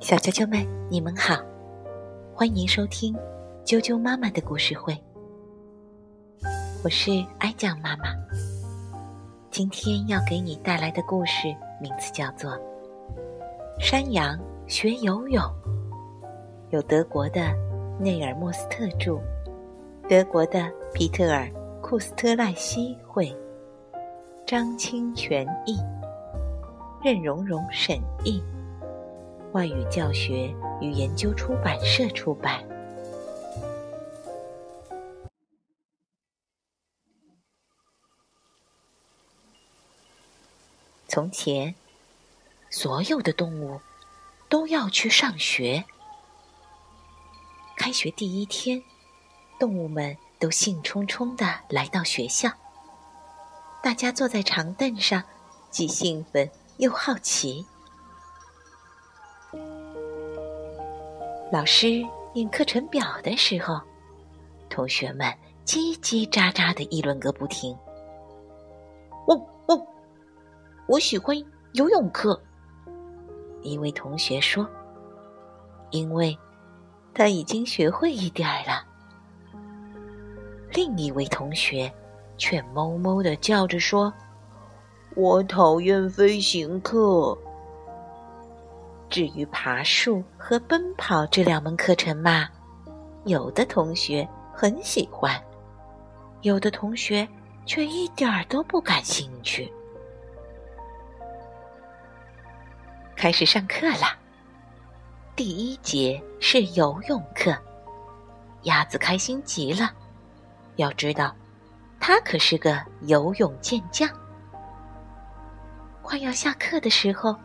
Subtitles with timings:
[0.00, 1.40] 小啾啾们，你们好，
[2.34, 3.14] 欢迎收听
[3.64, 4.96] 啾啾妈妈的故事会。
[6.84, 8.14] 我是哀酱妈妈，
[9.50, 11.48] 今天要给你带来的故事
[11.80, 12.50] 名字叫做
[13.78, 15.42] 《山羊学游泳》，
[16.68, 17.40] 有德国的
[17.98, 19.18] 内尔莫斯特著，
[20.08, 21.50] 德国的皮特尔
[21.80, 23.34] 库斯特赖希绘，
[24.46, 25.78] 张清泉译。
[27.02, 28.42] 任荣荣审译，
[29.52, 32.62] 外语教学与研究出版社出版。
[41.08, 41.74] 从前，
[42.68, 43.80] 所有的动物
[44.50, 45.82] 都要去上学。
[47.78, 48.82] 开学第一天，
[49.58, 52.50] 动物们都兴冲冲的来到学校。
[53.82, 55.24] 大家坐在长凳上，
[55.70, 56.50] 既兴奋。
[56.80, 57.62] 又好奇。
[61.52, 63.78] 老师念课程表的时候，
[64.70, 65.26] 同学们
[65.66, 67.76] 叽叽喳喳的议论个不停。
[69.26, 69.86] 我我，
[70.88, 71.36] 我喜欢
[71.74, 72.40] 游泳课。
[73.60, 74.66] 一位同学说
[75.92, 76.34] ：“因为
[77.12, 78.86] 他已经学会一点儿了。”
[80.72, 81.92] 另一位同学
[82.38, 84.10] 却哞哞的叫着说。
[85.20, 87.36] 我讨厌飞行课。
[89.10, 92.48] 至于爬树和奔跑这两门课程嘛，
[93.26, 95.38] 有的同学很喜欢，
[96.40, 97.28] 有的同学
[97.66, 99.70] 却一点儿都不感兴趣。
[103.14, 104.16] 开始上课啦！
[105.36, 107.54] 第一节是游泳课，
[108.62, 109.90] 鸭子开心极了。
[110.76, 111.36] 要知道，
[112.00, 114.08] 他可是个游泳健将。
[116.10, 117.36] 快要下课的时候，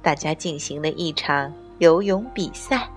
[0.00, 2.88] 大家进行了一场游泳比赛。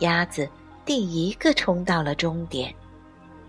[0.00, 0.50] 鸭子
[0.84, 2.74] 第一个冲到了终点，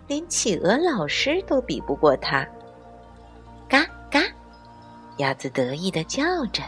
[0.06, 2.48] 连企鹅老师都比不过它。
[3.68, 4.22] 嘎嘎，
[5.18, 6.24] 鸭子得意的叫
[6.54, 6.62] 着，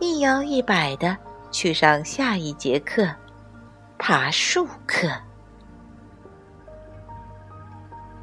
[0.00, 1.16] 一摇一摆的
[1.52, 3.08] 去上下一节课——
[3.96, 5.08] 爬树课。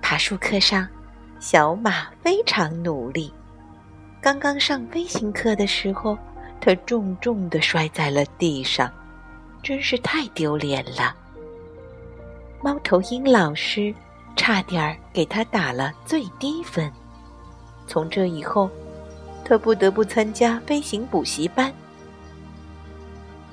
[0.01, 0.85] 爬树课上，
[1.39, 3.33] 小马非常努力。
[4.21, 6.17] 刚刚上飞行课的时候，
[6.59, 8.91] 他重重的摔在了地上，
[9.63, 11.15] 真是太丢脸了。
[12.61, 13.95] 猫头鹰老师
[14.35, 16.91] 差点儿给他打了最低分。
[17.87, 18.69] 从这以后，
[19.45, 21.73] 他不得不参加飞行补习班。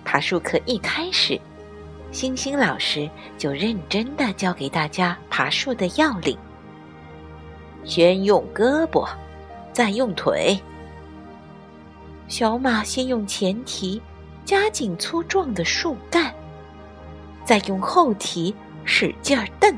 [0.05, 1.41] 爬树课一开始，
[2.11, 6.37] 星星老师就认真的教给大家爬树的要领：
[7.85, 9.09] 先用胳膊。
[9.77, 10.59] 再用腿，
[12.29, 14.01] 小马先用前蹄
[14.43, 16.35] 夹紧粗壮的树干，
[17.45, 18.55] 再用后蹄
[18.87, 19.77] 使劲儿蹬。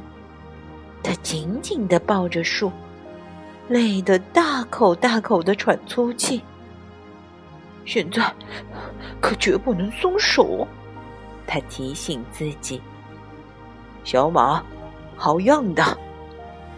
[1.02, 2.70] 它紧紧的抱着树，
[3.66, 6.44] 累得大口大口的喘粗气。
[7.84, 8.32] 现在
[9.20, 10.64] 可绝不能松手，
[11.44, 12.80] 他提醒自己。
[14.04, 14.62] 小马，
[15.16, 15.98] 好样的！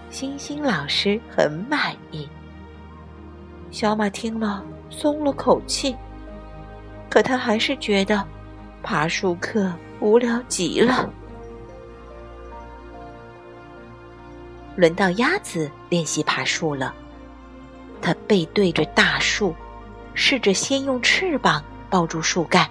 [0.08, 2.26] 星星老师很满意。
[3.70, 5.94] 小马听了，松了口气。
[7.08, 8.24] 可他还是觉得
[8.82, 11.08] 爬树课无聊极了。
[14.76, 16.94] 轮到鸭子练习爬树了。
[18.02, 19.54] 它背对着大树，
[20.14, 22.66] 试着先用翅膀抱住树干，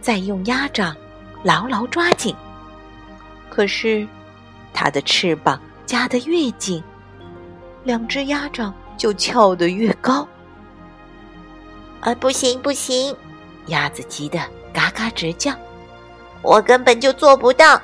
[0.00, 0.96] 再用鸭掌
[1.42, 2.34] 牢牢抓紧。
[3.50, 4.06] 可是，
[4.72, 6.82] 它的翅膀夹得越紧，
[7.84, 8.72] 两只鸭掌。
[9.02, 10.24] 就翘得越高，
[12.02, 13.12] 啊，不行不行！
[13.66, 14.38] 鸭子急得
[14.72, 15.52] 嘎嘎直叫，
[16.40, 17.82] 我根本就做不到。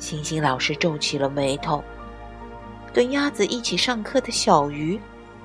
[0.00, 1.80] 星星老师皱起了眉头。
[2.92, 5.00] 跟鸭子一起上课的小鱼，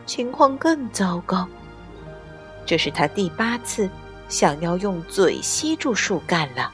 [0.08, 1.48] 情况更糟糕。
[2.66, 3.88] 这是他第八次
[4.28, 6.72] 想要用嘴吸住树干了，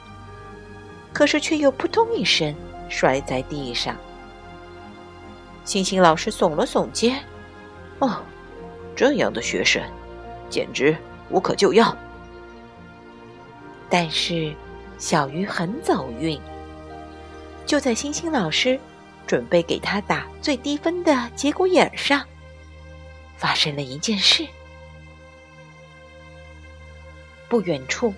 [1.12, 2.56] 可是却又扑通一声
[2.88, 3.94] 摔在地上。
[5.64, 7.22] 星星老师耸了耸肩
[8.00, 8.22] ，“哦，
[8.96, 9.82] 这样的学生，
[10.50, 10.96] 简直
[11.30, 11.96] 无可救药。”
[13.88, 14.54] 但是，
[14.98, 16.40] 小鱼很走运。
[17.64, 18.78] 就在星星老师
[19.26, 22.26] 准备给他打最低分的节骨眼上，
[23.36, 24.46] 发生了一件事。
[27.48, 28.12] 不远处，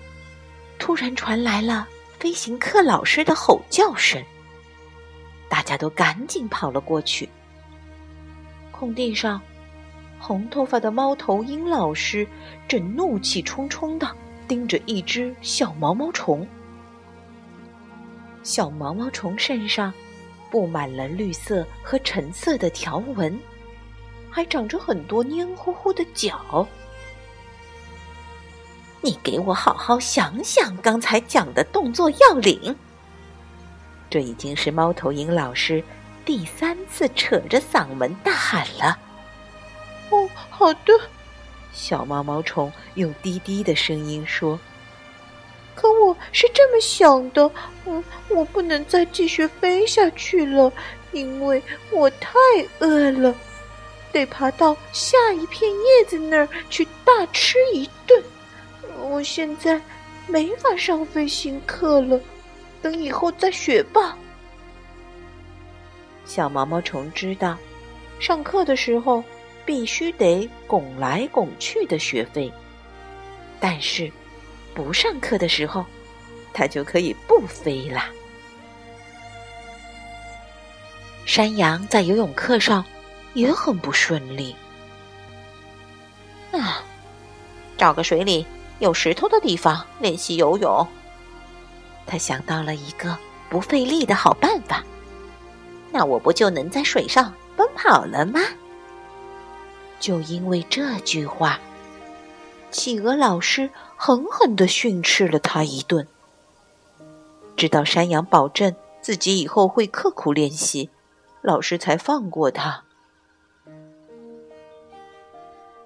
[0.79, 1.87] 突然传来了
[2.17, 4.23] 飞行课老师的吼叫声。
[5.49, 7.29] 大家都赶紧跑了过去。
[8.71, 9.41] 空地上，
[10.19, 12.27] 红头发的猫头鹰老师
[12.67, 14.07] 正怒气冲冲的
[14.47, 16.45] 盯着一只小毛毛虫。
[18.43, 19.93] 小毛毛虫身上
[20.51, 23.39] 布满了绿色和橙色的条纹，
[24.29, 26.67] 还长着很多黏糊糊的脚。
[29.01, 32.75] 你给我好好想想刚才讲的动作要领。
[34.15, 35.83] 这已经是猫头鹰老师
[36.23, 38.97] 第三次扯着嗓门大喊了。
[40.09, 40.93] 哦，好的。
[41.73, 44.57] 小毛毛虫用低低的声音说
[45.75, 47.51] ：“可我是这么想的，
[47.85, 50.71] 嗯，我不能再继续飞下去了，
[51.11, 51.61] 因为
[51.91, 52.39] 我太
[52.79, 53.35] 饿了，
[54.13, 58.23] 得爬到下一片叶子那儿去大吃一顿。”
[59.09, 59.81] 我现在
[60.25, 62.17] 没法上飞行课了，
[62.85, 64.15] 等以后再学吧。
[66.23, 67.57] 小毛毛虫知道，
[68.19, 69.23] 上课的时候
[69.65, 72.53] 必须得拱来拱去的学飞，
[73.59, 74.11] 但是
[74.75, 75.83] 不上课的时候，
[76.53, 78.07] 它就可以不飞啦。
[81.25, 82.85] 山羊在游泳课上
[83.33, 84.55] 也很不顺利，
[86.51, 86.83] 啊，
[87.79, 88.45] 找个水里。
[88.77, 90.87] 有石头的地方练习游泳，
[92.05, 93.17] 他想到了一个
[93.49, 94.83] 不费力的好办法。
[95.91, 98.39] 那我不就能在水上奔跑了吗？
[99.99, 101.59] 就因为这句话，
[102.69, 106.05] 企鹅老师狠狠的训斥了他一顿。
[107.55, 110.89] 直到山羊保证自己以后会刻苦练习，
[111.41, 112.83] 老师才放过他。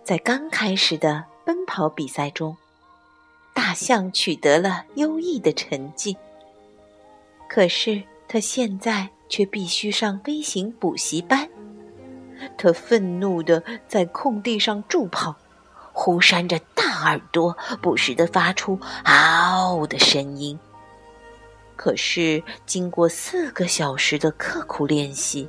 [0.04, 2.58] 在刚开始的奔跑比赛中。
[3.60, 6.16] 大象取得了优异的成绩，
[7.50, 11.46] 可是他现在却必须上飞行补习班。
[12.58, 15.36] 他愤怒地在空地上助跑，
[15.92, 20.58] 忽扇着大耳朵，不时地发出“嗷”的声音。
[21.76, 25.46] 可是经过四个小时的刻苦练习，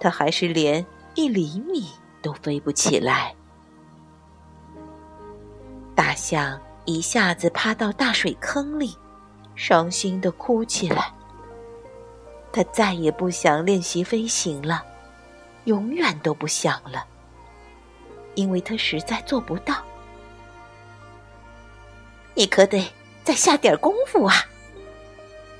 [0.00, 0.84] 他还是连
[1.14, 1.86] 一厘米
[2.22, 3.34] 都飞不起来。
[5.94, 6.58] 大象。
[6.84, 8.96] 一下子趴到大水坑里，
[9.54, 11.12] 伤心的哭起来。
[12.52, 14.82] 他再也不想练习飞行了，
[15.64, 17.04] 永远都不想了，
[18.34, 19.76] 因为他实在做不到。
[22.34, 22.90] 你可得
[23.22, 24.34] 再下点功夫啊！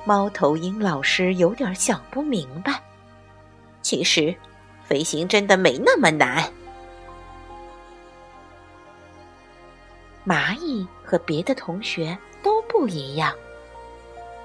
[0.05, 2.82] 猫头鹰老师有点想不明白。
[3.82, 4.34] 其实，
[4.84, 6.50] 飞行真的没那么难。
[10.26, 13.34] 蚂蚁和别的同学都不一样。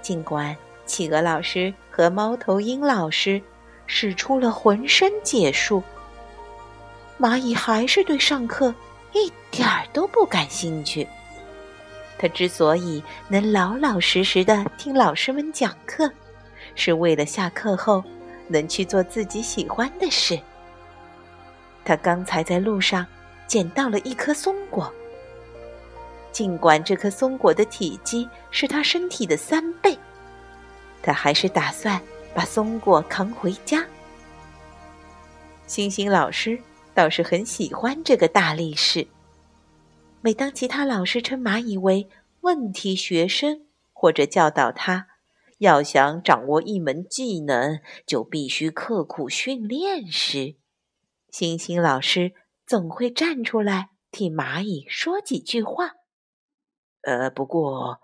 [0.02, 0.56] 尽管
[0.86, 3.42] 企鹅老师和猫头鹰老师
[3.88, 5.84] 使出了浑身解数，
[7.20, 8.74] 蚂蚁还是对上课
[9.14, 11.08] 一点儿都不感兴趣。
[12.18, 16.10] 他之所以能老老实实的听老师们讲课，
[16.76, 18.04] 是为了下课后
[18.48, 20.40] 能去做自己喜欢的事。
[21.84, 23.06] 他刚才在路上
[23.48, 24.92] 捡到了一颗松果。
[26.36, 29.98] 尽管这颗松果的体积是他身体的三倍，
[31.02, 32.02] 他还是打算
[32.34, 33.88] 把松果扛回家。
[35.66, 36.60] 星星老师
[36.94, 39.08] 倒是很喜欢这个大力士。
[40.20, 42.10] 每当其他老师称蚂蚁为
[42.42, 45.08] 问题学生，或者教导他
[45.60, 50.58] 要想掌握一门技能就必须刻苦训练时，
[51.30, 52.34] 星星老师
[52.68, 55.94] 总会站出来替蚂蚁说几句话。
[57.06, 58.02] 呃，不过，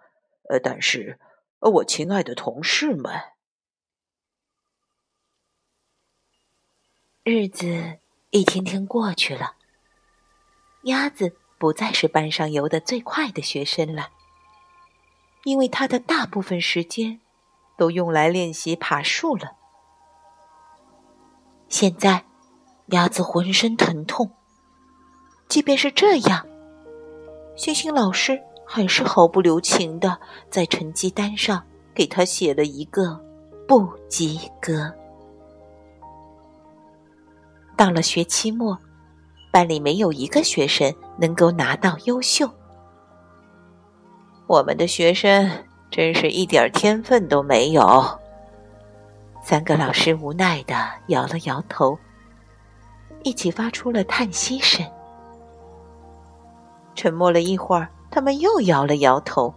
[0.47, 1.19] 呃，但是，
[1.59, 3.11] 呃，我亲爱的同事们，
[7.23, 7.97] 日子
[8.29, 9.55] 一天天过去了，
[10.83, 14.11] 鸭子不再是班上游得最快的学生了，
[15.45, 17.19] 因为他的大部分时间
[17.79, 19.57] 都用来练习爬树了。
[21.67, 22.25] 现在，
[22.89, 24.37] 鸭子浑身疼痛，
[25.49, 26.45] 即便是这样，
[27.55, 28.43] 星星老师。
[28.73, 30.17] 还是毫不留情的
[30.49, 31.61] 在成绩单上
[31.93, 33.21] 给他写了一个
[33.67, 34.89] 不及格。
[37.75, 38.77] 到了学期末，
[39.51, 42.49] 班里没有一个学生能够拿到优秀。
[44.47, 45.51] 我们的学生
[45.89, 48.01] 真是一点天分都没有。
[49.43, 51.99] 三个老师无奈的摇了摇头，
[53.23, 54.85] 一起发出了叹息声。
[56.95, 57.89] 沉默了一会儿。
[58.11, 59.51] 他们又摇了摇头。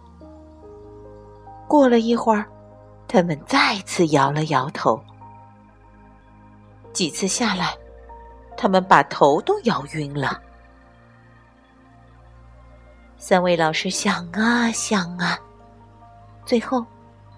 [1.67, 2.45] 过了一会儿，
[3.07, 4.99] 他们再次摇了摇头。
[6.93, 7.75] 几次下来，
[8.55, 10.41] 他们把头都摇晕了。
[13.17, 15.37] 三位老师想啊想啊，
[16.45, 16.85] 最后，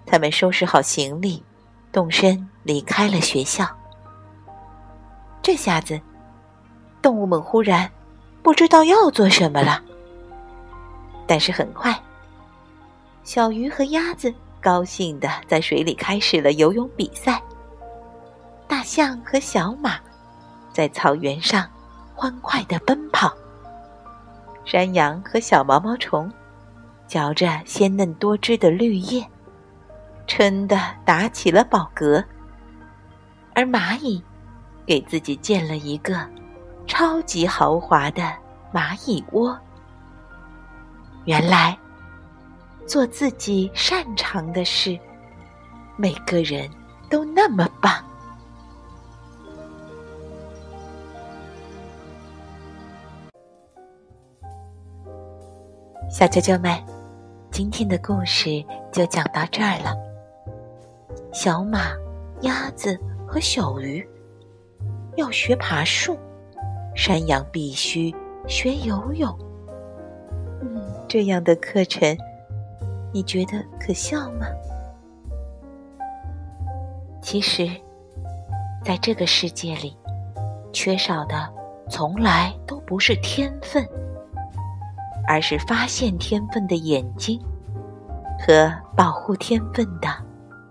[0.06, 1.42] 他们收拾好行李，
[1.90, 3.66] 动身离开了学校。
[5.42, 6.00] 这下子，
[7.02, 7.90] 动物们忽然
[8.42, 9.82] 不知道要做什么了。
[11.28, 11.94] 但是很快，
[13.22, 14.32] 小鱼和鸭子
[14.62, 17.40] 高兴的在水里开始了游泳比赛。
[18.66, 19.98] 大象和小马
[20.72, 21.68] 在草原上
[22.14, 23.30] 欢快的奔跑。
[24.64, 26.32] 山羊和小毛毛虫
[27.06, 29.22] 嚼着鲜嫩多汁的绿叶，
[30.26, 32.24] 撑的打起了饱嗝。
[33.54, 34.22] 而蚂蚁
[34.86, 36.26] 给自己建了一个
[36.86, 38.32] 超级豪华的
[38.72, 39.58] 蚂蚁窝。
[41.28, 41.78] 原来，
[42.86, 44.98] 做自己擅长的事，
[45.94, 46.66] 每个人
[47.10, 48.02] 都那么棒。
[56.10, 56.82] 小啾啾们，
[57.50, 59.94] 今天的故事就讲到这儿了。
[61.30, 61.90] 小马、
[62.40, 64.02] 鸭子和小鱼
[65.16, 66.18] 要学爬树，
[66.96, 68.10] 山羊必须
[68.46, 69.38] 学游泳。
[71.08, 72.16] 这样的课程，
[73.12, 74.46] 你觉得可笑吗？
[77.22, 77.66] 其实，
[78.84, 79.96] 在这个世界里，
[80.72, 81.48] 缺少的
[81.88, 83.82] 从来都不是天分，
[85.26, 87.40] 而是发现天分的眼睛
[88.38, 90.08] 和保护天分的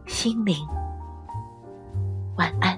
[0.05, 0.55] 心灵。
[2.37, 2.76] 晚安。